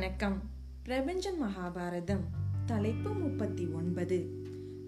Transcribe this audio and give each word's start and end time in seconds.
வணக்கம். 0.00 0.42
பிரபஞ்சம் 0.82 1.42
மகாபாரதம் 1.42 2.20
தலைப்பு 2.66 3.12
முப்பத்தி 3.12 3.66
ஒன்பது. 3.66 4.30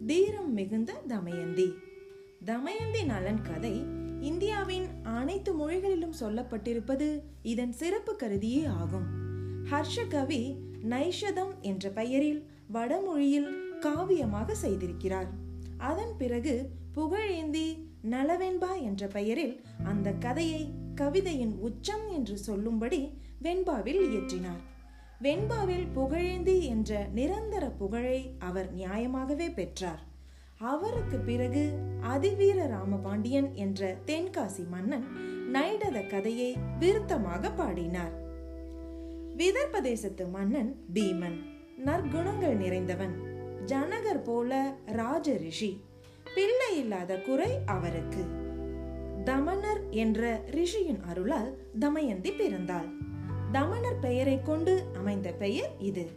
தீரம் 0.06 0.52
மிகுந்த 0.52 1.02
தமயந்தி. 1.08 1.72
தமயந்தி 2.44 3.04
நலன் 3.04 3.42
கதை 3.42 3.84
இந்தியாவின் 4.20 4.86
அனைத்து 5.02 5.54
மொழிகளிலும் 5.54 6.14
சொல்லப்பட்டிருப்பது 6.20 7.20
இதன் 7.42 7.72
சிறப்பு 7.72 8.16
கருதியே 8.16 8.64
ஆகும். 8.64 9.04
ஹர்ஷ 9.70 10.08
கவி 10.08 10.56
நைஷதம் 10.82 11.60
என்ற 11.60 11.90
பெயரில் 11.90 12.50
வடமொழியில் 12.66 13.78
காவியமாக 13.80 14.54
செய்திருக்கிறார். 14.62 15.28
அதன் 15.76 16.16
பிறகு 16.18 16.70
புகழேந்தி 16.96 17.86
நலவெண்பா 18.10 18.82
என்ற 18.82 19.06
பெயரில் 19.06 19.60
அந்த 19.84 20.12
கதையை 20.12 20.70
கவிதையின் 20.94 21.58
உச்சம் 21.58 22.08
என்று 22.08 22.38
சொல்லும்படி 22.38 23.08
வெண்பாவில் 23.42 24.00
இயற்றினார். 24.02 24.70
வெண்பாவில் 25.22 25.86
புகழேந்தி 25.94 26.64
என்ற 26.64 27.06
நிரந்தர 27.14 27.66
புகழை 27.66 28.34
அவர் 28.38 28.76
நியாயமாகவே 28.76 29.54
பெற்றார். 29.54 30.02
அவருக்கு 30.58 31.18
பிறகு 31.18 31.72
அதிவீர 32.00 32.66
ராமபாண்டியன் 32.66 33.54
என்ற 33.54 33.96
தென்காசி 34.06 34.68
மன்னன் 34.68 35.06
நைடத 35.52 36.06
கதையை 36.06 36.56
விருத்தமாக 36.80 37.54
பாடினார். 37.54 38.12
விதர்ப 39.36 39.80
தேசத்து 39.80 40.26
மன்னன் 40.26 40.76
பீமன் 40.94 41.38
நற்குணங்கள் 41.86 42.56
நிறைந்தவன் 42.56 43.14
ஜனகர் 43.66 44.24
போல 44.24 44.74
ராஜ 44.86 45.36
ரிஷி 45.36 45.84
பிள்ளை 46.34 46.78
இல்லாத 46.78 47.20
குறை 47.20 47.58
அவருக்கு. 47.66 48.24
தமனர் 49.24 49.88
என்ற 49.90 50.42
ரிஷியின் 50.50 51.00
அருளால் 51.00 51.56
தமயந்தி 51.78 52.30
பிறந்தாள். 52.30 53.10
தமணர் 53.52 53.98
பெயரை 53.98 54.42
கொண்டு 54.42 54.84
அமைந்த 54.96 55.32
பெயர் 55.32 55.70
இது. 55.78 56.10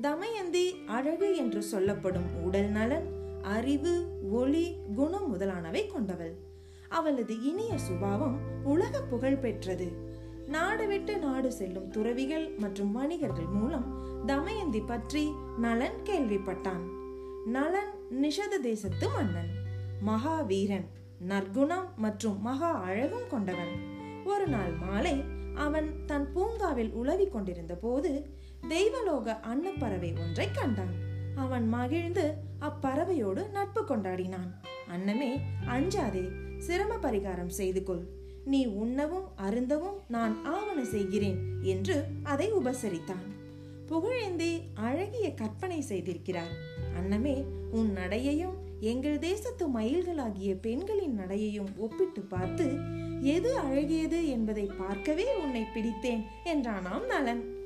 தமயந்தி 0.00 0.76
அழகு 0.86 1.36
என்று 1.36 1.62
சொல்லப்படும் 1.62 2.42
உடல் 2.42 2.68
நலன் 2.68 3.08
அறிவு 3.42 4.06
ஒளி 4.30 4.76
குணம் 4.94 5.28
முதலானவை 5.28 5.86
கொண்டவள். 5.86 6.34
அவளது 6.88 7.42
இனிய 7.42 7.78
சுபாவம் 7.78 8.38
உலக 8.64 9.02
புகழ் 9.02 9.36
பெற்றது. 9.36 9.92
நாடு 10.46 10.86
விட்டு 10.86 11.18
நாடு 11.18 11.52
செல்லும் 11.52 11.90
துறவிகள் 11.90 12.54
மற்றும் 12.56 12.92
வணிகர்கள் 12.92 13.48
மூலம் 13.52 13.86
தமயந்தி 14.26 14.80
பற்றி 14.80 15.32
நலன் 15.58 16.02
கேள்விப்பட்டான். 16.04 16.84
நலன் 17.44 17.92
நிஷத 18.22 18.60
தேசத்து 18.62 19.08
மன்னன். 19.08 19.50
மகாவீரன் 20.00 20.88
நற்குணம் 21.28 21.94
மற்றும் 21.96 22.42
மகா 22.42 22.72
அழகும் 22.72 23.28
கொண்டவன். 23.30 23.96
ஒரு 24.28 24.46
நாள் 24.46 24.72
மாலை 24.72 25.16
அவன் 25.54 25.88
தன் 26.06 26.26
பூங்காவில் 26.32 26.90
உலவி 26.92 27.26
கொண்டிருந்த 27.28 27.74
போது 27.74 28.10
தெய்வலோக 28.68 29.36
அன்னப்பறவை 29.50 30.10
ஒன்றை 30.18 30.46
கண்டான். 30.52 30.94
அவன் 31.34 31.68
மகிழ்ந்து 31.68 32.24
அப்பறவையோடு 32.60 33.42
நட்பு 33.50 33.82
கொண்டாடினான். 33.82 34.50
அன்னமே 34.88 35.30
அஞ்சாதே 35.66 36.24
சிரம 36.58 36.92
பரிகாரம் 36.96 37.52
செய்து 37.58 37.82
கொள். 37.82 38.04
நீ 38.44 38.60
உண்ணவும் 38.66 39.28
அருந்தவும் 39.46 39.98
நான் 40.08 40.34
ஆவண 40.44 40.78
செய்கிறேன் 40.84 41.38
என்று 41.62 41.96
அதை 42.22 42.48
உபசரித்தான். 42.52 43.26
புகழேந்தி 43.86 44.52
அழகிய 44.74 45.26
கற்பனை 45.34 45.80
செய்திருக்கிறார். 45.88 46.54
அன்னமே 46.98 47.36
உன் 47.70 47.90
நடையையும் 47.92 48.56
எங்கள் 48.80 49.18
தேசத்து 49.18 49.64
மயில்களாகிய 49.68 50.50
பெண்களின் 50.60 51.16
நடையையும் 51.20 51.70
ஒப்பிட்டு 51.76 52.22
பார்த்து 52.34 52.66
எது 53.20 53.58
அழகியது 53.58 54.26
என்பதை 54.26 54.70
பார்க்கவே 54.78 55.36
உன்னை 55.36 55.64
பிடித்தேன் 55.74 56.24
என்றானாம் 56.44 57.06
நலன். 57.06 57.56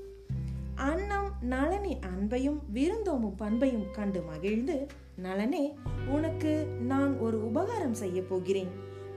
அன்னம் 0.74 1.32
நலனின் 1.50 1.98
அன்பையும் 2.00 2.58
விருந்தோமும் 2.74 3.36
பண்பையும் 3.36 3.90
கண்டு 3.92 4.22
மகிழ்ந்து 4.22 4.86
நலனே 5.16 5.74
உனக்கு 6.06 6.66
நான் 6.80 7.18
ஒரு 7.18 7.46
உபகாரம் 7.46 7.94
செய்ய 7.94 8.22
போகிறேன். 8.22 8.68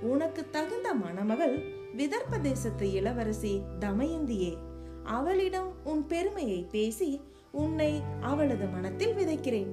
உனக்கு 0.01 0.49
தகுந்த 0.49 0.93
மணமகள் 0.93 1.63
விதர்ப்ப 1.97 2.39
தேசத்து 2.41 2.91
இளவரசி 2.91 3.61
தமயந்தியே. 3.79 4.57
அவளிடம் 5.03 5.73
உன் 5.83 6.07
பெருமையை 6.07 6.67
பேசி 6.71 7.21
உன்னை 7.51 8.01
அவளது 8.21 8.65
மனத்தில் 8.67 9.15
விதைக்கிறேன் 9.15 9.69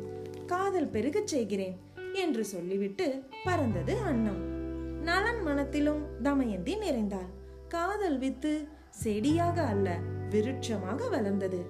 காதல் 0.46 0.88
பெருகச் 0.88 1.26
செய்கிறேன் 1.26 1.78
என்று 2.14 2.44
சொல்லிவிட்டு 2.44 3.22
பறந்தது 3.44 3.98
அன்னம். 3.98 4.51
நலன் 5.02 5.42
மனத்திலும் 5.42 6.02
தமயந்தி 6.22 6.76
நிறைந்தாள். 6.76 7.30
காதல் 7.68 8.18
வித்து 8.18 8.68
செடியாக 8.90 9.62
அல்ல 9.62 9.98
விருட்சமாக 10.30 11.08
வளர்ந்தது. 11.08 11.66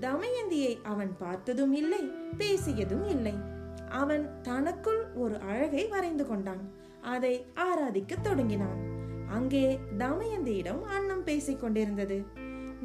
தமயந்தியை 0.00 0.78
அவன் 0.82 1.16
பார்த்ததும் 1.18 1.72
இல்லை 1.72 2.10
பேசியதும் 2.38 3.06
இல்லை. 3.08 3.34
அவன் 3.88 4.40
தனக்குள் 4.42 5.12
ஒரு 5.14 5.40
அழகை 5.40 5.86
வரைந்து 5.86 6.26
கொண்டான். 6.26 6.70
அதை 7.00 7.46
ஆராதிக்க 7.54 8.14
தொடங்கினான். 8.22 8.80
அங்கே 9.28 9.78
தமயந்தியிடம் 9.98 10.82
அன்னம் 10.82 11.24
பேசிக் 11.24 11.60
கொண்டிருந்தது. 11.60 12.24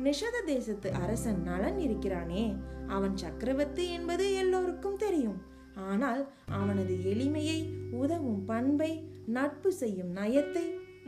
நிஷத 0.04 0.38
தேசத்து 0.46 0.94
அரசன் 0.94 1.42
நலன் 1.42 1.80
இருக்கிறானே 1.80 2.56
அவன் 2.88 3.18
சக்கரவர்த்தி 3.18 3.92
என்பது 3.92 4.36
எல்லோருக்கும் 4.36 4.98
தெரியும். 4.98 5.40
ஆனால் 5.76 6.30
அவனது 6.52 6.94
எளிமையை 7.04 7.60
உதவும் 7.92 8.46
பண்பை 8.46 9.09
நட்பு 9.30 9.72
செய்யும் 9.72 10.16
நயத்தை 10.16 10.64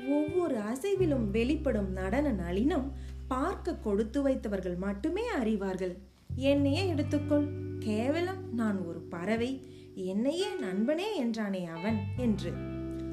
ஒவ்வொரு 0.09 0.57
அசைவிலும் 0.57 1.31
வெளிப்படும் 1.31 1.91
நடன 1.91 2.31
நளினம் 2.31 2.91
பார்க்க 3.27 3.75
கொடுத்து 3.75 4.23
வைத்தவர்கள் 4.23 4.77
மட்டுமே 4.77 5.21
அறிவார்கள். 5.43 5.97
என்னையே 6.35 6.93
எடுத்துக்கொள். 6.93 7.47
கேவலம் 7.79 8.53
நான் 8.53 8.85
ஒரு 8.85 8.99
பறவை. 8.99 9.51
என்னையே 9.95 10.45
நண்பனே 10.61 11.25
என்றானே 11.25 11.65
அவன் 11.65 11.97
என்று. 12.17 12.51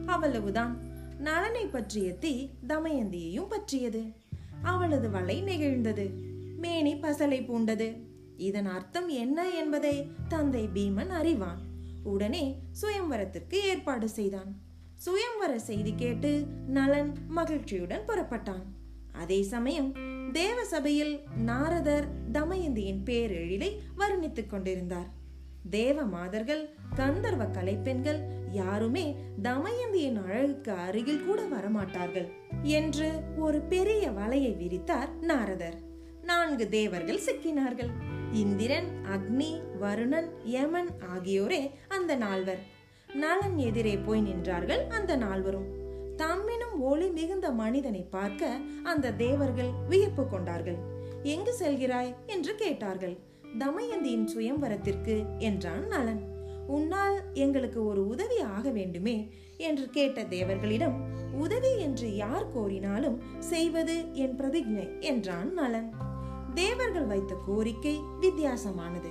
அவ்வளவுதான். 0.06 0.78
நலனை 1.18 1.66
பற்றிய 1.66 2.14
தீ 2.14 2.50
தமயந்தியையும் 2.68 3.48
பற்றியது. 3.48 4.02
அவளது 4.62 5.10
வலை 5.10 5.42
நெகிழ்ந்தது. 5.42 6.06
மேனி 6.56 6.94
பசலை 6.94 7.40
பூண்டது. 7.46 7.88
இதன் 8.36 8.66
அர்த்தம் 8.66 9.08
என்ன 9.08 9.50
என்பதை 9.50 10.06
தந்தை 10.28 10.68
பீமன் 10.74 11.08
அறிவான். 11.08 11.60
உடனே 12.02 12.58
சுயம்வரத்திற்கு 12.82 13.54
ஏற்பாடு 13.54 14.08
செய்தான். 14.08 14.66
சுயம்வர 15.04 15.56
செய்தி 15.56 15.94
கேட்டு 15.96 16.44
நலன் 16.66 17.12
மகிழ்ச்சியுடன் 17.28 18.06
புறப்பட்டான். 18.06 18.64
அதே 19.12 19.42
சமயம் 19.42 19.94
தேவ 20.32 20.64
சபையில் 20.64 21.20
நாரதர் 21.44 22.06
தமயந்தியின் 22.32 23.02
பேரெழிலை 23.04 23.70
வர்ணித்துக் 23.98 24.46
கொண்டிருந்தார். 24.46 25.08
தேவ 25.70 26.02
மாதர்கள் 26.02 26.68
கந்தர்வ 26.94 27.44
கலைப்பெண்கள் 27.44 28.20
யாருமே 28.50 29.16
தமயந்தியின் 29.42 30.24
அழகுக்கு 30.24 30.72
அருகில் 30.72 31.24
கூட 31.24 31.42
வரமாட்டார்கள் 31.42 32.28
என்று 32.62 33.20
ஒரு 33.36 33.60
பெரிய 33.60 34.10
வலையை 34.10 34.52
விரித்தார் 34.56 35.12
நாரதர். 35.20 35.78
நான்கு 36.22 36.68
தேவர்கள் 36.68 37.20
சிக்கினார்கள். 37.20 37.90
இந்திரன் 38.32 38.88
அக்னி 39.14 39.50
வருணன் 39.80 40.30
யமன் 40.44 40.90
ஆகியோரே 41.14 41.70
அந்த 41.88 42.16
நால்வர். 42.16 42.76
நலன் 43.14 43.58
எதிரே 43.58 43.98
போய் 43.98 44.22
நின்றார்கள் 44.22 44.86
அந்த 44.86 45.16
நால்வரும் 45.16 45.76
தம்மினும் 46.16 46.78
ஒளி 46.80 47.10
மிகுந்த 47.10 47.50
மனிதனை 47.50 48.00
பார்க்க 48.00 48.60
அந்த 48.82 49.12
தேவர்கள் 49.12 49.70
வியப்பு 49.88 50.28
கொண்டார்கள். 50.28 50.76
எங்கு 51.22 51.54
செல்கிறாய்? 51.54 52.14
என்று 52.26 52.54
கேட்டார்கள். 52.54 53.18
தமயந்தியின் 53.58 54.28
சுயம்வரத்திற்கு 54.34 55.38
என்றான் 55.38 55.86
நலன். 55.86 56.26
உன்னால் 56.66 57.20
எங்களுக்கு 57.34 57.84
ஒரு 57.84 58.06
உதவி 58.06 58.40
ஆக 58.40 58.70
வேண்டுமே 58.70 59.32
என்று 59.56 59.90
கேட்ட 59.90 60.22
தேவர்களிடம் 60.22 60.94
உதவி 61.32 61.78
என்று 61.78 62.16
யார் 62.16 62.58
கோரினாலும் 62.58 63.18
செய்வது 63.38 64.12
என் 64.12 64.36
பிரதிஜை 64.36 65.00
என்றான் 65.00 65.52
நலன். 65.52 65.92
தேவர்கள் 66.54 67.06
வைத்த 67.06 67.34
கோரிக்கை 67.46 68.00
வித்தியாசமானது. 68.20 69.10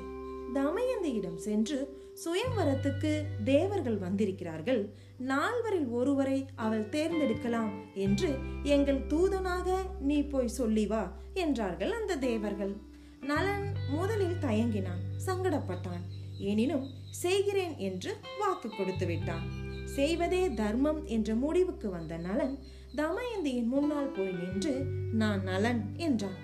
தமயந்தியிடம் 0.54 1.36
சென்று 1.36 2.06
சுயம்வரத்துக்கு 2.24 3.24
தேவர்கள் 3.44 3.98
வந்திருக்கிறார்கள். 3.98 4.94
நால்வரில் 5.20 5.90
ஒருவரை 5.90 6.46
அவள் 6.56 6.90
தேர்ந்தெடுக்கலாம் 6.90 7.74
என்று 7.94 8.30
எங்கள் 8.64 9.08
தூதனாக 9.08 9.78
நீ 10.00 10.22
போய் 10.22 10.48
சொல்லி 10.48 10.88
வா 10.88 11.18
என்றார்கள் 11.34 11.92
அந்த 11.92 12.16
தேவர்கள். 12.16 12.76
நலன் 13.22 13.76
முதலில் 13.90 14.42
தயங்கினான் 14.42 15.04
சங்கடப்பட்டான். 15.26 16.04
எனினும் 16.38 16.88
செய்கிறேன் 17.10 17.78
என்று 17.78 18.16
வாக்கு 18.40 18.70
கொடுத்து 18.70 19.06
விட்டான். 19.06 19.46
செய்வதே 19.86 20.54
தர்மம் 20.54 21.06
என்ற 21.06 21.36
முடிவுக்கு 21.36 21.90
வந்த 21.90 22.18
நலன் 22.18 22.60
தமயந்தியின் 22.96 23.66
முன்னால் 23.66 24.12
போய் 24.12 24.32
நின்று 24.32 24.74
நான் 25.14 25.44
நலன் 25.44 25.94
என்றான். 25.98 26.38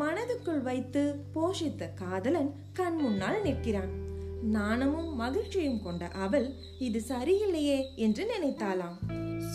மனதுக்குள் 0.00 0.62
வைத்து 0.62 1.24
போஷித்த 1.34 1.94
காதலன் 1.94 2.54
கண் 2.72 2.96
முன்னால் 2.96 3.42
நிற்கிறான். 3.42 4.03
நாணமும் 4.50 5.14
மகிழ்ச்சியும் 5.14 5.82
கொண்ட 5.82 6.08
அவள் 6.08 6.54
இது 6.78 7.02
சரியில்லையே 7.08 7.94
என்று 7.94 8.32
நினைத்தாளாம். 8.32 8.96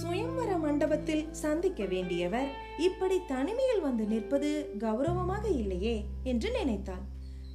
சுயம்வர 0.01 0.59
மண்டபத்தில் 0.59 1.33
சந்திக்க 1.33 1.83
வேண்டியவர் 1.83 2.47
இப்படி 2.77 3.19
தனிமையில் 3.27 3.81
வந்து 3.81 4.03
நிற்பது 4.03 4.75
கௌரவமாக 4.79 5.47
இல்லையே 5.47 6.05
என்று 6.23 6.51
நினைத்தாள். 6.51 7.01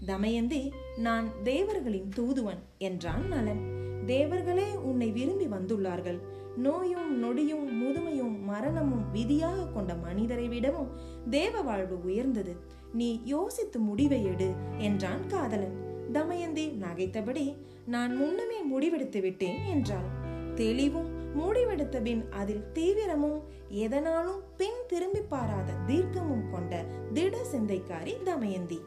தமயந்தி 0.07 0.73
நான் 0.97 1.29
தேவர்களின் 1.45 2.09
தூதுவன் 2.09 2.59
என்றான் 2.79 3.29
நலன். 3.29 3.63
தேவர்களே 4.07 4.75
உன்னை 4.75 5.11
விரும்பி 5.11 5.47
வந்துள்ளார்கள். 5.47 6.19
நோயும் 6.57 7.23
நொடியும் 7.23 7.67
முதுமையும் 7.83 8.43
மரணமும் 8.43 9.11
விதியாக 9.13 9.67
கொண்ட 9.67 9.95
மனிதரை 9.95 10.49
விடவும் 10.49 10.89
தேவ 11.31 11.61
வாழ்வு 11.61 12.05
உயர்ந்தது. 12.05 12.57
நீ 12.93 13.21
யோசித்து 13.25 13.79
முடிவை 13.79 14.25
எடு 14.25 14.53
என்றான் 14.79 15.27
காதலன். 15.27 15.84
தமயந்தி 16.15 16.65
நகைத்தபடி 16.85 17.45
நான் 17.87 18.13
முன்னமே 18.17 18.59
முடிவெடுத்து 18.73 19.21
விட்டேன் 19.21 19.59
என்றாள். 19.65 20.09
தெளிவும் 20.55 21.11
முடிவெடுத்த 21.39 21.97
பின் 22.03 22.25
அதில் 22.31 22.65
தீவிரமும் 22.75 23.39
எதனாலும் 23.85 24.41
பின் 24.57 24.81
திரும்பி 24.87 25.23
பாராத 25.29 25.73
தீர்க்கமும் 25.87 26.49
கொண்ட 26.51 26.85
திட 27.13 27.37
சிந்தைக்காரி 27.53 28.15
தமயந்தி. 28.23 28.79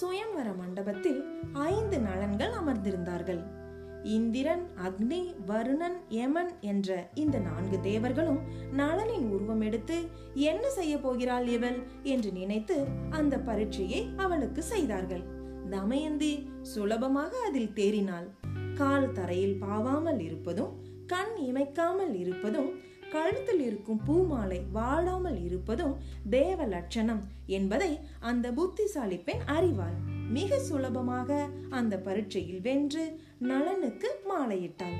சுயம்வர 0.00 0.48
மண்டபத்தில் 0.56 1.20
ஐந்து 1.52 1.98
நலன்கள் 1.98 2.54
அமர்ந்திருந்தார்கள். 2.60 3.42
இந்திரன் 4.16 4.64
அக்னி 4.86 5.20
வருணன் 5.46 5.98
யமன் 6.08 6.50
என்ற 6.60 6.88
இந்த 7.14 7.36
நான்கு 7.38 7.76
தேவர்களும் 7.80 8.40
நளனின் 8.76 9.26
உருவம் 9.30 9.60
எடுத்து 9.60 9.96
என்ன 10.34 10.64
செய்ய 10.70 10.94
போகிறாள் 10.98 11.46
இவள்? 11.46 11.78
என்று 12.02 12.32
நினைத்து 12.32 12.76
அந்த 13.10 13.36
பரீட்சையை 13.38 14.00
அவளுக்கு 14.16 14.62
செய்தார்கள். 14.62 15.24
தமயந்தி 15.70 16.48
சுலபமாக 16.62 17.38
அதில் 17.38 17.72
தேறினாள். 17.74 18.26
கால் 18.74 19.12
தரையில் 19.12 19.62
பாவாமல் 19.62 20.20
இருப்பதும் 20.20 20.82
கண் 21.06 21.34
இமைக்காமல் 21.42 22.14
இருப்பதும் 22.14 22.70
கழுத்தில் 23.10 23.60
இருக்கும் 23.60 24.00
பூமாலை 24.04 24.62
வாடாமல் 24.72 25.44
இருப்பதும் 25.44 25.96
தேவ 26.30 26.64
லட்சணம் 26.64 27.22
என்பதை 27.46 27.98
அந்த 28.20 28.52
புத்திசாலி 28.52 29.16
பெண் 29.16 29.40
அறிவாள். 29.46 29.96
மிக 30.30 30.58
சுலபமாக 30.58 31.48
அந்த 31.70 31.98
பரீட்சையில் 31.98 32.60
வென்று 32.60 33.20
நலனுக்கு 33.38 34.20
மாலையிட்டாள். 34.28 34.96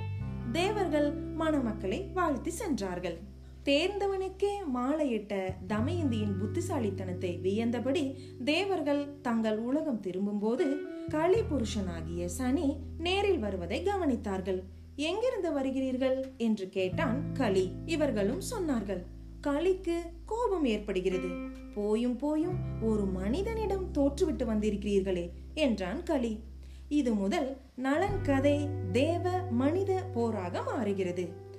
தேவர்கள் 0.53 1.13
மணமக்களை 1.15 2.13
வாழ்த்தி 2.13 2.51
சென்றார்கள். 2.51 3.19
தேர்ந்தவனுக்கே 3.65 4.51
மாலையிட்ட 4.75 5.35
தமயந்தியின் 5.69 6.35
புத்திசாலித்தனத்தை 6.39 7.31
வியந்தபடி 7.43 8.15
தேவர்கள் 8.45 9.21
தங்கள் 9.23 9.59
உலகம் 9.59 10.01
திரும்பும்போது 10.01 10.77
களி 11.09 11.41
புருஷனாகிய 11.41 12.25
சனி 12.25 12.77
நேரில் 12.99 13.39
வருவதை 13.39 13.83
கவனித்தார்கள். 13.85 14.63
எங்கிருந்து 14.97 15.51
வருகிறீர்கள்? 15.51 16.19
என்று 16.37 16.69
கேட்டான் 16.69 17.33
களி. 17.33 17.73
இவர்களும் 17.87 18.43
சொன்னார்கள் 18.51 19.03
களிக்கு 19.47 19.97
கோபம் 20.27 20.65
ஏற்படுகிறது. 20.65 21.29
போயும் 21.75 22.17
போயும் 22.17 22.59
ஒரு 22.83 23.07
மனிதனிடம் 23.07 23.87
தோற்றுவிட்டு 23.95 24.45
வந்திருக்கிறீர்களே 24.45 25.31
என்றான் 25.55 26.03
களி. 26.03 26.41
இது 26.89 27.15
முதல் 27.15 27.57
நலன் 27.77 28.21
கதை 28.23 28.69
தேவ 28.93 29.31
மனித 29.51 30.03
போராக 30.13 30.63
மாறுகிறது. 30.63 31.53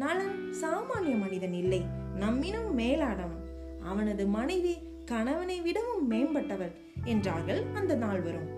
நலன் 0.00 0.36
சாமானிய 0.60 1.18
மனிதன் 1.18 1.52
இல்லை 1.52 1.80
நம்மினும் 2.20 2.70
மேலானவன். 2.76 3.42
அவனது 3.84 4.26
மனைவி 4.26 4.78
கணவனை 5.04 5.60
விடவும் 5.60 6.10
மேம்பட்டவள் 6.10 6.72
என்றார்கள் 7.04 7.62
அந்த 7.74 7.94
நால்வரும் 7.94 8.48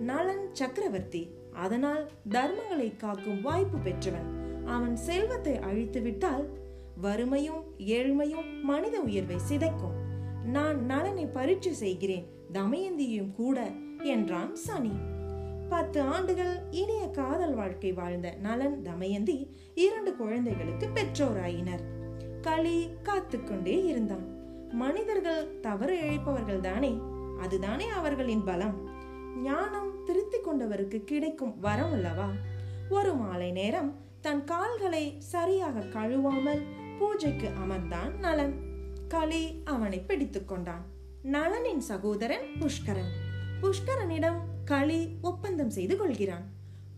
நலன் 0.00 0.44
சக்கரவர்த்தி 0.52 1.30
அதனால் 1.52 2.10
தர்மங்களை 2.30 2.96
காக்கும் 2.96 3.40
வாய்ப்பு 3.40 3.78
பெற்றவன். 3.78 4.28
அவன் 4.66 4.96
செல்வத்தை 4.96 5.58
அழித்து 5.58 6.02
விட்டால் 6.02 6.46
வறுமையும் 7.00 7.64
ஏழ்மையும் 7.78 8.62
மனித 8.62 9.00
உயர்வை 9.00 9.36
சிதைக்கும். 9.50 9.96
நான் 10.44 10.84
நலனை 10.84 11.26
பரீட்சை 11.26 11.72
செய்கிறேன் 11.72 12.26
தமயந்தியும் 12.52 13.32
கூட 13.32 13.70
என்றான் 14.02 14.54
சனி. 14.54 14.92
பத்து 15.68 16.00
ஆண்டுகள் 16.00 16.58
இனிய 16.70 17.10
காதல் 17.10 17.54
வாழ்க்கை 17.54 17.92
வாழ்ந்த 17.92 18.34
நலன் 18.40 18.82
தமயந்தி 18.82 19.56
இரண்டு 19.74 20.16
குழந்தைகளுக்கு 20.16 20.88
பெற்றோராயினர். 20.88 21.80
களி 22.40 22.88
காத்துக்கொண்டே 23.02 23.84
இருந்தான். 23.84 24.26
மனிதர்கள் 24.68 25.60
தவறு 25.60 26.00
இழைப்பவர்கள் 26.00 26.60
தானே 26.60 26.98
அதுதானே 27.40 27.88
அவர்களின் 27.88 28.44
பலம். 28.44 28.90
ஞானம் 29.42 30.04
திருத்திக் 30.04 30.48
கொண்டவருக்கு 30.48 31.04
கிடைக்கும் 31.04 31.60
வரம் 31.60 31.92
அல்லவா? 31.92 32.28
ஒரு 32.90 33.14
மாலை 33.14 33.50
நேரம் 33.50 33.94
தன் 34.20 34.44
கால்களை 34.44 35.14
சரியாக 35.18 35.80
கழுவாமல் 35.80 36.62
பூஜைக்கு 36.98 37.48
அமர்ந்தான் 37.48 38.18
நலன். 38.18 38.54
களி 39.08 39.60
அவனை 39.64 40.04
பிடித்துக்கொண்டான் 40.06 40.84
நலனின் 41.22 41.80
சகோதரன் 41.80 42.46
புஷ்கரன். 42.58 43.12
புஷ்கரனிடம் 43.62 44.38
களி 44.66 45.08
ஒப்பந்தம் 45.22 45.70
செய்து 45.70 45.96
கொள்கிறான். 45.96 46.46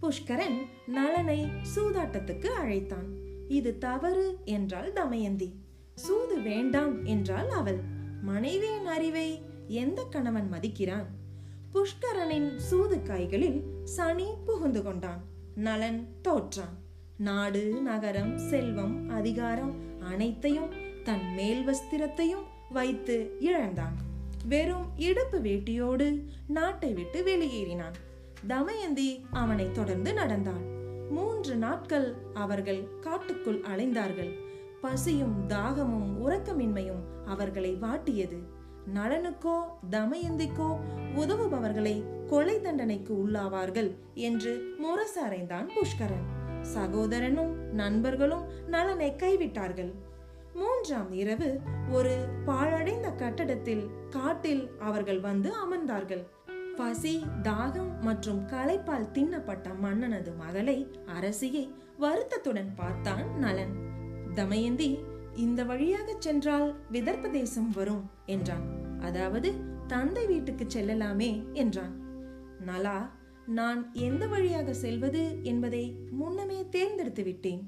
புஷ்கரன் 0.00 0.58
நலனை 0.86 1.46
சூதாட்டத்துக்கு 1.74 2.46
அழைத்தான். 2.46 3.08
இது 3.48 3.78
தவறு 3.78 4.38
என்றால் 4.44 4.92
தமயந்தி. 4.92 5.52
சூது 5.94 6.40
வேண்டாம் 6.40 7.04
என்றால் 7.04 7.50
அவள். 7.50 7.80
மனைவியின் 8.22 8.86
அறிவை 8.86 9.42
எந்த 9.66 10.04
கணவன் 10.10 10.48
மதிக்கிறான்? 10.52 11.06
புஷ்கரனின் 11.72 12.56
சூது 12.56 13.02
கைகளில் 13.02 13.62
சனி 13.84 14.26
புகுந்து 14.44 14.82
கொண்டான். 14.82 15.22
நலன் 15.54 16.08
தோற்றான். 16.28 16.76
நாடு 17.16 17.80
நகரம் 17.82 18.38
செல்வம் 18.38 19.08
அதிகாரம் 19.08 20.00
அனைத்தையும் 20.00 20.70
தன் 21.04 21.34
மேல் 21.34 21.66
வஸ்திரத்தையும் 21.66 22.44
வைத்து 22.70 23.36
இழந்தான். 23.40 24.06
வெறும் 24.44 24.86
இடுப்பு 24.96 25.38
வேட்டியோடு 25.38 26.24
நாட்டை 26.46 26.92
விட்டு 26.92 27.24
வெளியேறினான். 27.24 27.96
தமயந்தி 28.46 29.26
அவனை 29.30 29.72
தொடர்ந்து 29.72 30.12
நடந்தாள். 30.12 30.66
மூன்று 31.10 31.56
நாட்கள் 31.56 32.14
அவர்கள் 32.34 32.98
காட்டுக்குள் 33.00 33.60
அலைந்தார்கள். 33.60 34.32
பசியும் 34.80 35.46
தாகமும் 35.46 36.28
உறக்கமின்மையும் 36.28 37.26
அவர்களை 37.26 37.78
வாட்டியது. 37.82 38.38
நலனுக்கோ 38.94 39.60
தமயந்திக்கோ 39.90 40.76
உதவுபவர்களை 41.16 42.02
கொலை 42.26 42.60
தண்டனைக்கு 42.60 43.26
உள்ளாவார்கள் 43.26 43.94
என்று 44.14 44.74
முரசு 44.78 45.26
அறைந்தான் 45.26 45.68
புஷ்கரன். 45.68 46.26
சகோதரனும் 46.62 47.72
நண்பர்களும் 47.72 48.44
நலனை 48.66 49.14
கைவிட்டார்கள். 49.18 49.92
மூன்றாம் 50.58 51.12
இரவு 51.12 51.60
ஒரு 51.90 52.26
பாழடைந்த 52.46 53.08
கட்டடத்தில் 53.10 53.90
காட்டில் 54.10 54.70
அவர்கள் 54.78 55.20
வந்து 55.20 55.50
அமர்ந்தார்கள். 55.50 56.24
பசி 56.76 57.24
தாகம் 57.42 57.92
மற்றும் 58.00 58.40
களைப்பால் 58.46 59.10
தின்னப்பட்ட 59.12 59.68
மன்னனது 59.80 60.36
மகளை 60.36 60.86
அரசியை 61.06 61.64
வருத்தத்துடன் 61.98 62.72
பார்த்தான் 62.74 63.38
நலன். 63.38 63.74
தமயந்தி 64.34 64.98
இந்த 65.34 65.64
வழியாக 65.64 66.14
சென்றால் 66.18 66.74
விதர்ப்ப 66.92 67.28
தேசம் 67.28 67.70
வரும் 67.70 68.04
என்றான். 68.26 68.66
அதாவது 69.00 69.52
தந்தை 69.86 70.26
வீட்டுக்கு 70.26 70.66
செல்லலாமே 70.66 71.52
என்றான். 71.52 71.94
நலா 72.60 72.98
நான் 73.46 73.90
எந்த 73.92 74.26
வழியாக 74.26 74.72
செல்வது 74.74 75.38
என்பதை 75.42 75.84
முன்னமே 76.10 76.68
தேர்ந்தெடுத்து 76.70 77.22
விட்டேன் 77.22 77.62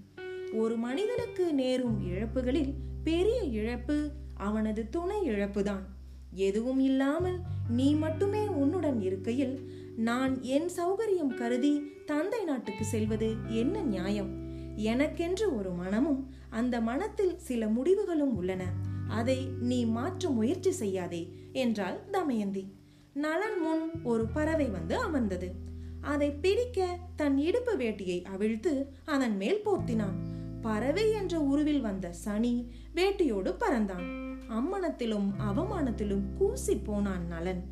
ஒரு 0.53 0.77
மனிதனுக்கு 0.77 1.55
நேரும் 1.55 2.01
இழப்புகளில் 2.07 2.75
பெரிய 3.05 3.43
இழப்பு 3.43 4.11
அவனது 4.35 4.89
துணை 4.89 5.29
இழப்புதான். 5.29 5.83
எதுவும் 6.31 6.81
இல்லாமல் 6.81 7.39
நீ 7.69 7.95
மட்டுமே 7.95 8.47
உன்னுடன் 8.47 9.01
இருக்கையில் 9.01 9.71
நான் 9.97 10.43
என் 10.43 10.69
சௌகரியம் 10.77 11.35
கருதி 11.35 11.83
தந்தை 12.07 12.45
நாட்டுக்கு 12.45 12.85
செல்வது 12.85 13.35
என்ன 13.49 13.83
நியாயம்? 13.83 14.31
எனக்கென்று 14.77 15.57
ஒரு 15.57 15.71
மனமும் 15.71 16.35
அந்த 16.51 16.81
மனத்தில் 16.81 17.39
சில 17.39 17.69
முடிவுகளும் 17.69 18.37
உள்ளன. 18.37 18.65
அதை 19.09 19.49
நீ 19.61 19.85
மாற்ற 19.85 20.29
முயற்சி 20.29 20.71
செய்யாதே 20.71 21.29
என்றாள் 21.53 22.01
தமயந்தி. 22.11 22.73
நலன் 23.13 23.61
முன் 23.61 24.03
ஒரு 24.03 24.27
பறவை 24.27 24.67
வந்து 24.67 24.97
அமர்ந்தது. 24.97 25.53
அதை 26.01 26.31
பிடிக்க 26.31 26.99
தன் 27.17 27.39
இடுப்பு 27.39 27.77
வேட்டியை 27.77 28.25
அவிழ்த்து 28.25 28.87
அதன் 29.05 29.37
மேல் 29.37 29.63
போர்த்தினான். 29.65 30.30
பறவை 30.61 31.11
என்ற 31.11 31.41
உருவில் 31.41 31.81
வந்த 31.81 32.13
சனி 32.13 32.71
வேட்டியோடு 32.95 33.55
பறந்தான். 33.61 34.35
அம்மனத்திலும் 34.49 35.33
அவமானத்திலும் 35.51 36.35
கூசி 36.39 36.77
போனான் 36.77 37.27
நலன். 37.27 37.65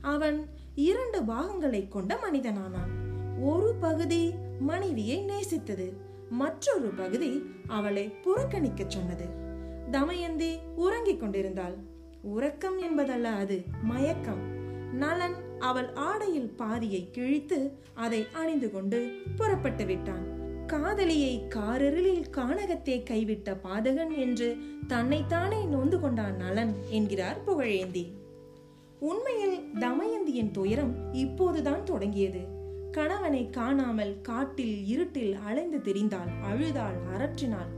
அவன் 0.00 0.46
இரண்டு 0.74 1.22
பாகங்களை 1.22 1.88
கொண்ட 1.88 2.18
மனிதனானான். 2.26 2.90
ஒரு 3.40 3.74
பகுதி 3.80 4.34
மனைவியை 4.60 5.28
நேசித்தது 5.28 5.92
மற்றொரு 6.30 6.88
பகுதி 6.88 7.42
அவளை 7.66 8.08
புறக்கணிக்க 8.08 8.84
சொன்னது. 8.88 9.26
தமயந்தி 9.90 10.58
உறங்கிக் 10.76 11.20
கொண்டிருந்தாள். 11.20 11.74
உறக்கம் 12.22 12.78
என்பதல்ல 12.78 13.28
அது 13.28 13.64
மயக்கம். 13.82 14.50
நலன் 14.92 15.34
அவள் 15.58 15.92
ஆடையில் 15.94 16.56
பாதியை 16.56 17.10
கிழித்து 17.10 17.78
அதை 17.94 18.26
அணிந்து 18.32 18.70
கொண்டு 18.70 19.22
புறப்பட்டு 19.36 19.84
விட்டான். 19.84 20.31
காதலியை 20.66 21.46
காரருளில் 21.48 22.24
கானகத்தே 22.36 23.02
கைவிட்ட 23.10 23.56
பாதகன் 23.64 24.16
என்று 24.16 24.56
தன்னைத்தானே 24.86 25.64
நொந்து 25.64 26.00
கொண்டான் 26.00 26.36
நலன் 26.36 26.74
என்கிறார் 26.90 27.40
புகழேந்தி. 27.46 28.12
உண்மையில் 28.98 29.58
தமயந்தியின் 29.80 30.50
துயரம் 30.50 31.12
இப்போதுதான் 31.12 31.84
தொடங்கியது. 31.84 32.42
கணவனை 32.90 33.50
காணாமல் 33.50 34.20
காட்டில் 34.20 34.86
இருட்டில் 34.86 35.34
அலைந்து 35.34 35.78
திரிந்தாள் 35.78 36.32
அழுதாள் 36.42 36.98
அரற்றினாள். 37.16 37.70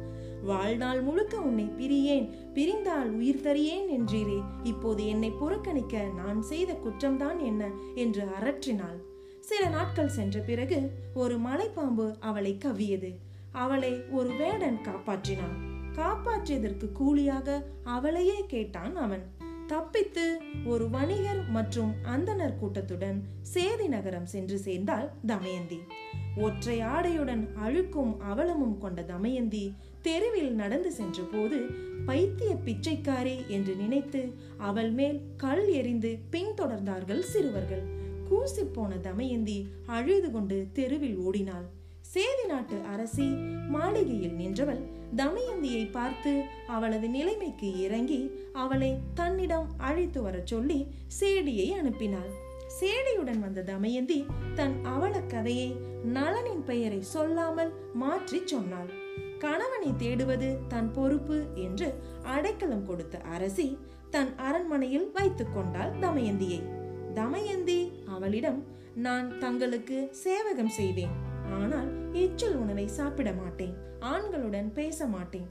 வாழ்நாள் 0.43 1.03
முழுக்க 1.03 1.41
உன்னை 1.41 1.65
பிரியேன் 1.65 2.29
பிரிந்தால் 2.55 3.11
உயிர் 3.11 3.43
தரியேன் 3.43 3.89
என்றீரே 3.91 4.41
இப்போது 4.63 5.07
என்னை 5.07 5.31
புறக்கணிக்க 5.31 6.03
நான் 6.17 6.43
செய்த 6.43 6.73
குற்றம்தான் 6.73 7.45
என்ன? 7.45 7.71
என்று 7.95 8.25
அரற்றினாள். 8.41 8.99
சில 9.45 9.69
நாட்கள் 9.69 10.09
சென்ற 10.09 10.41
பிறகு 10.41 10.91
ஒரு 11.15 11.41
மலைப்பாம்பு 11.41 12.15
அவளை 12.21 12.59
கவ்வியது. 12.65 13.15
அவளை 13.53 14.03
ஒரு 14.11 14.29
வேடன் 14.29 14.79
காப்பாற்றினான். 14.85 15.57
காப்பாற்றியதற்கு 15.93 16.93
கூலியாக 16.93 17.65
அவளையே 17.85 18.45
கேட்டான் 18.47 18.97
அவன். 18.97 19.23
தப்பித்து 19.67 20.39
ஒரு 20.65 20.91
வணிகர் 20.91 21.49
மற்றும் 21.49 21.93
அந்தனர் 22.15 22.59
கூட்டத்துடன் 22.59 23.23
சேதி 23.43 23.89
நகரம் 23.89 24.27
சென்று 24.27 24.59
சேர்ந்தாள் 24.59 25.13
தமயந்தி. 25.27 25.79
ஒற்றை 26.37 26.81
ஆடையுடன் 26.81 27.49
அழுக்கும் 27.55 28.17
அவலமும் 28.21 28.79
கொண்ட 28.79 29.03
தமயந்தி 29.03 29.75
தெருவில் 30.03 30.55
நடந்து 30.55 30.93
சென்ற 30.93 31.23
போது 31.23 31.67
பைத்திய 32.07 32.57
பிச்சைக்காரி 32.65 33.47
என்று 33.47 33.75
நினைத்து 33.75 34.35
அவள் 34.57 34.91
மேல் 34.91 35.21
கல் 35.37 35.69
எறிந்து 35.69 36.19
பின்தொடர்ந்தார்கள் 36.33 37.21
சிறுவர்கள். 37.21 38.03
கூசிப்போன 38.31 38.73
போன 38.73 38.97
தமயந்தி 38.97 39.69
அழுது 39.87 40.31
கொண்டு 40.31 40.67
தெருவில் 40.73 41.17
ஓடினாள். 41.17 41.65
சேதி 42.01 42.47
நாட்டு 42.49 42.81
அரசி 42.93 43.27
மாளிகையில் 43.69 44.33
நின்றவள் 44.33 44.83
தமயந்தியை 45.17 45.91
பார்த்து 45.91 46.43
அவளது 46.67 47.09
நிலைமைக்கு 47.09 47.79
இறங்கி 47.79 48.31
அவளை 48.53 48.97
தன்னிடம் 49.15 49.69
அழைத்து 49.77 50.23
வரச் 50.23 50.47
சொல்லி 50.47 50.87
சேடியை 51.21 51.69
அனுப்பினாள். 51.81 52.31
சேடியுடன் 52.81 53.41
வந்த 53.41 53.63
தமயந்தி 53.63 54.27
தன் 54.55 54.85
அவல 54.85 55.21
கதையை 55.21 55.77
நலனின் 56.05 56.65
பெயரை 56.65 57.03
சொல்லாமல் 57.03 57.73
மாற்றி 57.95 58.41
சொன்னாள். 58.45 58.91
கணவனை 59.39 59.91
தேடுவது 59.99 60.57
தன் 60.69 60.93
பொறுப்பு 60.93 61.45
என்று 61.55 61.95
அடைக்கலம் 62.23 62.87
கொடுத்த 62.87 63.19
அரசி 63.19 63.79
தன் 64.11 64.37
அரண்மனையில் 64.37 65.11
வைத்துக் 65.11 65.55
கொண்டாள் 65.55 65.99
தமயந்தியை. 66.01 66.63
தமயந்தி 67.15 67.93
அவளிடம் 68.15 68.61
நான் 68.97 69.29
தங்களுக்கு 69.39 69.99
சேவகம் 70.25 70.73
செய்வேன் 70.79 71.15
ஆனால் 71.57 71.91
எச்சல் 72.13 72.57
உணவை 72.57 72.87
சாப்பிட 72.99 73.33
மாட்டேன். 73.33 73.75
ஆண்களுடன் 74.13 74.71
பேச 74.73 75.07
மாட்டேன். 75.07 75.49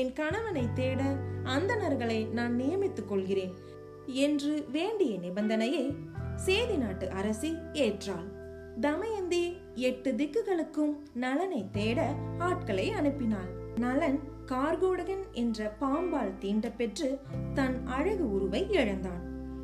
என் 0.00 0.12
கணவனை 0.12 0.64
தேட 0.74 1.02
அந்தணர்களை 1.44 2.18
நான் 2.32 2.54
நியமித்துக் 2.60 3.08
கொள்கிறேன் 3.08 3.54
என்று 4.26 4.52
வேண்டிய 4.72 5.12
நிபந்தனையை 5.18 5.84
சேதி 6.36 6.76
நாட்டு 6.76 7.06
அரசி 7.10 7.50
ஏற்றாள். 7.84 8.28
தமயந்தி 8.80 9.44
எட்டு 9.88 10.10
திக்குகளுக்கும் 10.12 10.92
நலனை 11.14 11.62
தேட 11.72 12.00
ஆட்களை 12.38 12.86
அனுப்பினாள். 12.90 13.50
நலன் 13.78 14.18
கார்கோடகன் 14.46 15.24
என்ற 15.32 15.76
பாம்பால் 15.80 16.38
தீண்ட 16.38 16.68
பெற்று 16.70 17.08
தன் 17.54 17.76
அழகு 17.86 18.24
உருவை 18.32 18.62
இழந்தான். 18.70 19.22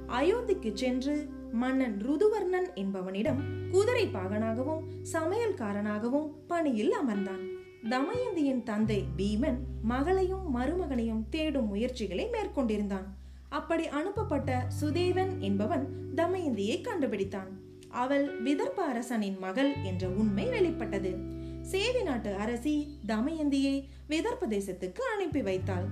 அயோத்திக்கு 0.08 0.70
சென்று 0.74 1.16
மன்னன் 1.52 2.00
ருதுவர்ணன் 2.00 2.74
என்பவனிடம் 2.74 3.40
குதிரை 3.70 4.06
பாகனாகவும் 4.06 4.82
சமையல்காரனாகவும் 5.12 6.32
பணியில் 6.46 6.92
அமர்ந்தான். 6.92 7.44
தமயந்தியின் 7.88 8.62
தந்தை 8.62 9.04
பீமன் 9.16 9.56
மகளையும் 9.82 10.56
மருமகனையும் 10.56 11.22
தேடும் 11.30 11.68
முயற்சிகளை 11.68 12.28
மேற்கொண்டிருந்தான். 12.32 13.04
அப்படி 13.48 13.88
அனுப்பப்பட்ட 13.88 14.66
சுதேவன் 14.80 15.38
என்பவன் 15.38 15.88
தமயந்தியை 16.14 16.80
கண்டுபிடித்தான். 16.80 17.48
அவள் 17.88 18.42
விதர்ப்ப 18.42 18.82
அரசனின் 18.82 19.38
மகள் 19.38 19.72
என்ற 19.84 20.08
உண்மை 20.08 20.48
வெளிப்பட்டது. 20.48 21.16
சேதி 21.62 22.02
நாட்டு 22.02 22.34
அரசி 22.34 22.98
தமயந்தியை 23.06 23.88
விதர்ப்ப 24.08 24.46
தேசத்துக்கு 24.46 24.98
அனுப்பி 24.98 25.42
வைத்தாள். 25.42 25.84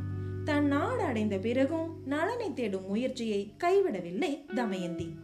தன் 0.44 0.66
நாடு 0.66 1.02
அடைந்த 1.02 1.38
பிறகும் 1.38 2.02
நலனை 2.04 2.54
தேடும் 2.54 2.87
முயற்சியை 2.87 3.54
கைவிடவில்லை 3.64 4.52
தமயந்தி. 4.54 5.23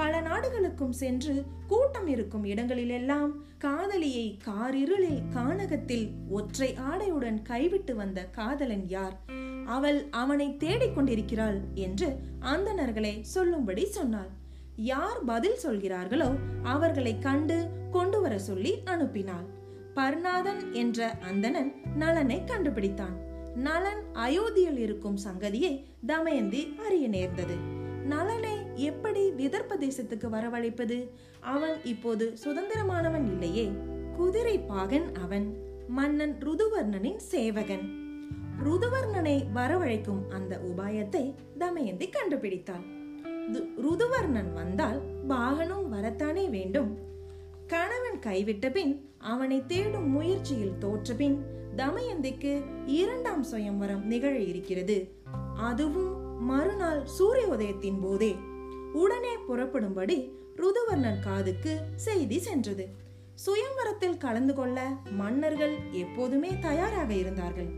பல 0.00 0.20
நாடுகளுக்கும் 0.20 0.92
சென்று 0.92 1.44
கூட்டம் 1.66 2.06
இருக்கும் 2.06 2.44
இடங்களிலெல்லாம் 2.44 3.32
காதலியை 3.58 4.38
காரிருளில் 4.44 5.22
கானகத்தில் 5.34 6.10
ஒற்றை 6.28 6.76
ஆடையுடன் 6.90 7.42
கைவிட்டு 7.42 7.96
வந்த 7.96 8.24
காதலன் 8.24 8.88
யார்? 8.88 9.16
அவள் 9.66 10.06
அவனை 10.10 10.56
தேடிக் 10.56 10.94
கொண்டிருக்கிறாள் 10.94 11.60
என்று 11.74 12.18
அந்தணர்களை 12.40 13.20
சொல்லும்படி 13.20 13.86
சொன்னாள். 13.86 14.28
யார் 14.76 15.24
பதில் 15.24 15.58
சொல்கிறார்களோ 15.64 16.30
அவர்களை 16.62 17.18
கண்டு 17.18 17.68
கொண்டு 17.90 18.20
வர 18.20 18.38
சொல்லி 18.38 18.74
அனுப்பினாள். 18.84 19.46
பர்ணாதன் 19.96 20.72
என்ற 20.72 21.10
அந்தணன் 21.10 21.74
நலனை 21.94 22.42
கண்டுபிடித்தான். 22.46 23.16
நலன் 23.54 24.02
அயோத்தியில் 24.14 24.76
இருக்கும் 24.76 25.18
சங்கதியை 25.24 25.84
தமயந்தி 26.06 26.74
அறிய 26.86 27.08
நேர்ந்தது. 27.08 27.78
நலனை 28.04 28.59
எப்படி 28.80 29.30
விதர்ப்ப 29.30 29.76
தேசத்துக்கு 29.80 30.28
வரவழைப்பது? 30.28 31.10
அவன் 31.40 31.84
இப்போது 31.84 32.34
சுதந்திரமானவன் 32.44 33.26
இல்லையே. 33.26 33.70
குதிரை 34.16 34.58
பாகன் 34.58 35.14
அவன். 35.14 35.56
மன்னன் 35.88 36.38
ருதுவர்ணனின் 36.40 37.16
சேவகன். 37.16 37.98
ருதுவர்ணனை 38.64 39.44
வரவழைக்கும் 39.54 40.28
அந்த 40.28 40.60
உபாயத்தை 40.64 41.34
தமயந்தி 41.58 42.08
கண்டுபிடித்தாள் 42.08 42.98
து- 43.52 43.66
ருதுவர்ணன் 43.76 44.52
வந்தால் 44.52 45.00
பாகனும் 45.28 45.88
வரத்தானே 45.88 46.48
வேண்டும். 46.48 46.98
கணவன் 47.66 48.18
கைவிட்ட 48.18 48.70
பின் 48.70 49.08
அவனை 49.18 49.66
தேடும் 49.66 50.10
முயற்சியில் 50.10 50.78
தோற்ற 50.78 51.14
பின் 51.14 51.42
தமயந்திக்கு 51.76 52.62
இரண்டாம் 52.86 53.44
சுயம்வரம் 53.52 54.02
நிகழ 54.02 54.38
இருக்கிறது. 54.38 55.12
அதுவும் 55.56 56.42
மறுநாள் 56.44 57.06
சூரிய 57.06 57.46
உதயத்தின் 57.46 58.00
போதே. 58.02 58.36
உடனே 58.92 59.34
புறப்படும்படி 59.48 60.30
ருதுவர்ணன் 60.56 61.20
காதுக்கு 61.20 61.80
செய்தி 61.96 62.38
சென்றது. 62.38 62.88
சுயம்வரத்தில் 63.46 64.16
கலந்து 64.16 64.54
கொள்ள 64.54 64.96
மன்னர்கள் 65.10 65.76
எப்போதுமே 65.92 66.58
தயாராக 66.58 67.14
இருந்தார்கள். 67.14 67.68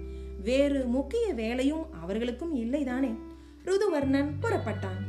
வேறு 0.42 0.84
முக்கிய 0.84 1.34
வேலையும் 1.34 1.92
அவர்களுக்கும் 1.92 2.56
இல்லைதானே? 2.56 3.16
ருதுவர்ணன் 3.64 4.32
புறப்பட்டான். 4.42 5.00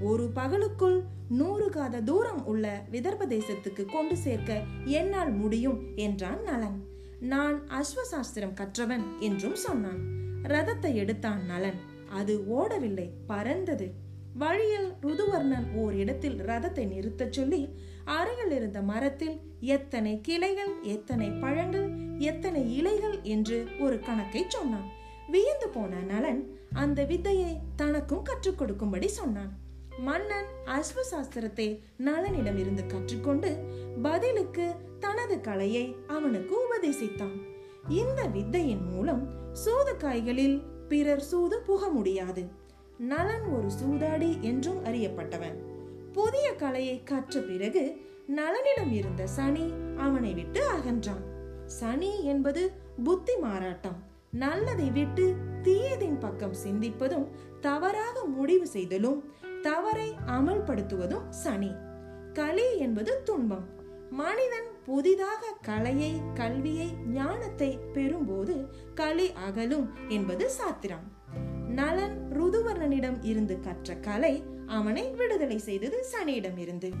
ஒரு 0.00 0.30
பகலுக்குள் 0.34 1.02
நூறு 1.28 1.68
காத 1.68 2.00
தூரம் 2.00 2.46
உள்ள 2.46 2.84
விதர்ப 2.90 3.26
தேசத்துக்கு 3.26 3.84
கொண்டு 3.84 4.16
சேர்க்க 4.16 4.62
என்னால் 4.84 5.32
முடியும் 5.32 5.80
என்றான் 5.96 6.42
நலன். 6.42 6.84
நான் 7.20 7.62
அஸ்வசாஸ்திரம் 7.68 8.54
கற்றவன் 8.54 9.04
என்றும் 9.20 9.54
சொன்னான். 9.54 10.00
ரதத்தை 10.42 10.94
எடுத்தான் 10.94 11.44
நலன். 11.44 11.80
அது 12.10 12.44
ஓடவில்லை 12.50 13.10
பறந்தது. 13.26 14.01
வழியில் 14.34 14.94
ருதுவர்ணன் 15.00 15.66
ஓர் 15.74 15.94
இடத்தில் 15.94 16.38
ரதத்தை 16.38 16.86
நிறுத்தச் 16.86 17.32
சொல்லி 17.32 17.68
அருகில் 18.04 18.50
இருந்த 18.50 18.82
மரத்தில் 18.82 19.40
எத்தனை 19.60 20.20
கிளைகள் 20.20 20.82
எத்தனை 20.82 21.30
பழங்கள் 21.30 21.88
எத்தனை 22.18 22.76
இலைகள் 22.76 23.22
என்று 23.22 23.66
ஒரு 23.80 24.00
கணக்கை 24.00 24.44
சொன்னான். 24.48 24.88
வியந்து 25.28 25.68
போன 25.68 26.00
நலன் 26.00 26.56
அந்த 26.72 27.04
வித்தையை 27.04 27.56
தனக்கும் 27.76 28.22
கற்றுக் 28.22 28.58
கொடுக்கும்படி 28.58 29.08
சொன்னான். 29.08 29.58
மன்னன் 29.98 30.46
அஸ்வசாஸ்திரத்தை 30.66 31.80
நலனிடம் 31.98 32.58
இருந்து 32.58 32.82
கற்றுக்கொண்டு 32.86 33.50
பதிலுக்கு 34.02 34.74
தனது 35.00 35.40
கலையை 35.40 35.96
அவனுக்கு 36.06 36.56
உபதேசித்தான். 36.64 37.36
இந்த 37.88 38.22
வித்தையின் 38.26 38.90
மூலம் 38.90 39.28
சூதுக்காய்களில் 39.64 40.62
பிறர் 40.88 41.20
சூது 41.20 41.60
புக 41.60 41.88
முடியாது. 41.88 42.60
நலன் 42.98 43.44
ஒரு 43.44 43.68
சூதாடி 43.70 44.40
என்றும் 44.40 44.84
அறியப்பட்டவன். 44.84 45.54
புதிய 46.12 46.54
கலையை 46.54 47.02
கற்ற 47.02 47.40
பிறகு 47.40 48.00
நலனிடம் 48.26 48.92
இருந்த 48.92 49.26
சனி 49.26 49.72
அவனை 49.96 50.34
விட்டு 50.34 50.68
அகன்றான். 50.70 51.22
சனி 51.66 52.24
என்பது 52.24 52.72
புத்தி 53.04 53.36
மாறாட்டம். 53.36 54.10
நல்லதை 54.30 54.90
விட்டு 54.90 55.34
தீயதின் 55.62 56.20
பக்கம் 56.20 56.54
சிந்திப்பதும் 56.54 57.28
தவறாக 57.60 58.24
முடிவு 58.24 58.66
செய்தலும் 58.66 59.32
தவறை 59.62 60.14
அமல்படுத்துவதும் 60.26 61.28
சனி. 61.28 61.70
களி 62.32 62.78
என்பது 62.78 63.22
துன்பம். 63.22 63.64
மனிதன் 64.10 64.66
புதிதாக 64.84 65.54
கலையை 65.62 66.20
கல்வியை 66.34 66.94
ஞானத்தை 67.06 67.78
பெறும்போது 67.94 68.66
களி 68.94 69.32
அகலும் 69.32 69.90
என்பது 70.08 70.50
சாத்திரம். 70.50 71.20
நலன் 71.72 72.32
ருதுவர்ணனிடம் 72.32 73.18
இருந்து 73.22 73.60
கற்ற 73.60 73.96
கலை 73.96 74.42
அவனை 74.66 75.10
விடுதலை 75.10 75.58
செய்தது 75.58 76.04
சனியிடம் 76.12 76.58
இருந்து. 76.58 76.92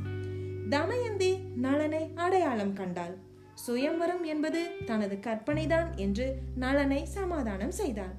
தமயந்தி 0.68 1.38
நலனை 1.56 2.10
அடையாளம் 2.14 2.72
கண்டாள். 2.72 3.16
சுயம்வரம் 3.54 4.24
என்பது 4.24 4.70
தனது 4.84 5.18
கற்பனைதான் 5.20 5.96
என்று 5.96 6.38
நலனை 6.56 7.04
சமாதானம் 7.04 7.70
செய்தாள். 7.70 8.14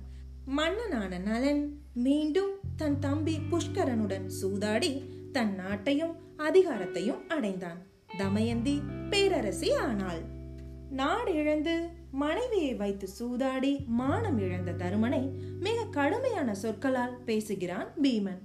மன்னனான 0.45 1.17
நலன் 1.17 1.81
மீண்டும் 1.93 2.51
தன் 2.75 2.99
தம்பி 2.99 3.37
புஷ்கரனுடன் 3.51 4.29
சூதாடி 4.41 5.03
தன் 5.31 5.55
நாட்டையும் 5.55 6.15
அதிகாரத்தையும் 6.37 7.27
அடைந்தான். 7.27 7.81
தமயந்தி 8.17 8.81
பேரரசி 9.09 9.73
ஆனாள். 9.73 10.21
நாடு 10.89 11.33
இழந்து 11.33 12.01
மனைவியை 12.13 12.73
வைத்து 12.73 13.07
சூதாடி 13.19 13.85
மானம் 13.85 14.39
இழந்த 14.39 14.71
தருமனை 14.71 15.31
மிக 15.59 15.85
கடுமையான 15.91 16.55
சொற்களால் 16.55 17.23
பேசுகிறான் 17.25 17.87
பீமன். 18.01 18.41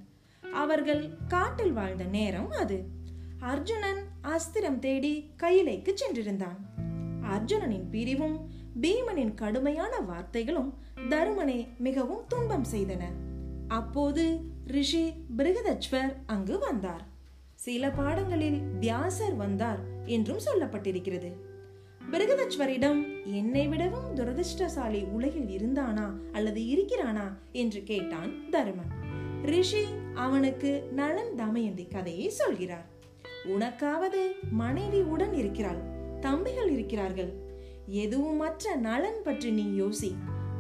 அவர்கள் 0.52 1.10
காட்டில் 1.28 1.72
வாழ்ந்த 1.72 2.04
நேரம் 2.04 2.50
அது. 2.50 2.84
அர்ஜுனன் 3.40 4.02
அஸ்திரம் 4.22 4.78
தேடி 4.78 5.30
கையிலைக்கு 5.37 5.94
சென்றிருந்தான். 5.94 6.58
அர்ஜுனனின் 7.22 7.88
பிரிவும் 7.90 8.50
பீமனின் 8.80 9.34
கடுமையான 9.34 9.96
வார்த்தைகளும் 9.98 10.72
தருமனை 11.08 11.68
மிகவும் 11.78 12.25
துன்பம் 12.28 12.66
செய்தன. 12.72 13.02
அப்போது 13.68 14.40
ரிஷி 14.66 15.12
பிருகதச்வர் 15.37 16.14
அங்கு 16.26 16.58
வந்தார். 16.58 17.06
சில 17.54 17.90
பாடங்களில் 17.90 18.60
வியாசர் 18.60 19.34
வந்தார் 19.34 19.78
என்றும் 20.04 20.40
சொல்லப்பட்டிருக்கிறது. 20.46 21.32
பிருகதச்வரிடம் 22.10 23.24
என்னை 23.24 23.68
விடவும் 23.68 24.14
துரதிர்ஷ்டசாலி 24.14 25.04
உலகில் 25.04 25.48
இருந்தானா 25.48 26.10
அல்லது 26.32 26.60
இருக்கிறானா? 26.60 27.32
என்று 27.52 27.82
கேட்டான் 27.82 28.50
தருமன். 28.50 28.92
ரிஷி 29.42 29.84
அவனுக்கு 30.14 30.88
நலன் 30.92 31.34
தமயந்தி 31.34 31.86
கதையை 31.86 32.28
சொல்கிறார். 32.28 32.86
உனக்காவது 33.44 34.22
மனைவி 34.50 35.00
உடன் 35.00 35.32
இருக்கிறாள் 35.32 35.80
தம்பிகள் 36.20 36.70
இருக்கிறார்கள். 36.70 37.32
எதுவும் 37.86 38.36
மற்ற 38.36 38.74
நலன் 38.74 39.22
பற்றி 39.24 39.50
நீ 39.50 39.80
யோசி. 39.80 40.12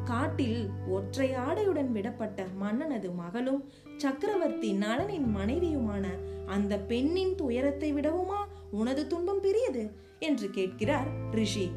காட்டில் 0.04 0.68
ஒற்றை 0.88 1.30
ஆடையுடன் 1.30 1.90
விடப்பட்ட 1.94 2.44
மன்னனது 2.60 3.14
மகளும் 3.14 3.70
சக்கரவர்த்தி 3.96 4.72
நலனின் 4.72 5.36
மனைவியுமான 5.36 6.06
அந்த 6.46 6.78
பெண்ணின் 6.78 7.34
துயரத்தை 7.34 7.94
விடவுமா 7.94 8.46
உனது 8.70 9.06
துன்பம் 9.06 9.40
பெரியது? 9.40 9.90
என்று 10.18 10.50
கேட்கிறார் 10.50 11.06
ரிஷி. 11.30 11.70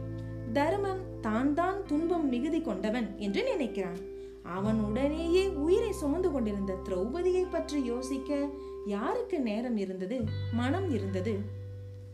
தருமன் 0.53 1.19
தான் 1.21 1.53
தான் 1.53 1.85
துன்பம் 1.85 2.29
மிகுதி 2.29 2.61
கொண்டவன் 2.61 3.17
என்று 3.17 3.55
நினைக்கிறான். 3.55 3.97
அவன் 4.43 4.79
உடனேயே 4.79 5.47
உயிரை 5.47 5.91
சுமந்து 5.91 6.31
கொண்டிருந்த 6.31 6.77
திரௌபதியை 6.83 7.45
பற்றி 7.49 7.83
யோசிக்க 7.83 8.49
யாருக்கு 8.85 9.39
நேரம் 9.39 9.77
இருந்தது? 9.77 10.21
மனம் 10.53 10.93
இருந்தது. 10.93 11.37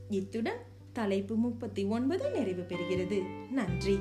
இத்துடன் 0.09 0.57
தலைப்பு 0.93 1.35
முப்பத்தி 1.35 1.83
ஒன்பது 1.83 2.31
நிறைவு 2.31 2.61
பெறுகிறது. 2.61 3.23
நன்றி. 3.51 3.99